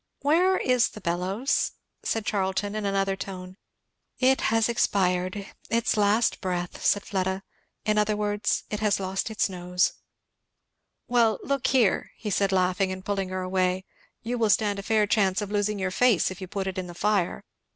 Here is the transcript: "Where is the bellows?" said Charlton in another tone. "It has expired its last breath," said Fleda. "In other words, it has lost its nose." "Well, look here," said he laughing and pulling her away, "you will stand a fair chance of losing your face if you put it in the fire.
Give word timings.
"Where 0.21 0.57
is 0.57 0.89
the 0.89 0.99
bellows?" 0.99 1.73
said 2.01 2.25
Charlton 2.25 2.73
in 2.73 2.87
another 2.87 3.15
tone. 3.15 3.57
"It 4.17 4.41
has 4.49 4.67
expired 4.67 5.45
its 5.69 5.95
last 5.95 6.41
breath," 6.41 6.83
said 6.83 7.03
Fleda. 7.03 7.43
"In 7.85 7.99
other 7.99 8.17
words, 8.17 8.63
it 8.71 8.79
has 8.79 8.99
lost 8.99 9.29
its 9.29 9.47
nose." 9.47 9.93
"Well, 11.07 11.37
look 11.43 11.67
here," 11.67 12.09
said 12.31 12.49
he 12.49 12.55
laughing 12.55 12.91
and 12.91 13.05
pulling 13.05 13.29
her 13.29 13.43
away, 13.43 13.85
"you 14.23 14.39
will 14.39 14.49
stand 14.49 14.79
a 14.79 14.81
fair 14.81 15.05
chance 15.05 15.39
of 15.39 15.51
losing 15.51 15.77
your 15.77 15.91
face 15.91 16.31
if 16.31 16.41
you 16.41 16.47
put 16.47 16.65
it 16.65 16.79
in 16.79 16.87
the 16.87 16.95
fire. 16.95 17.43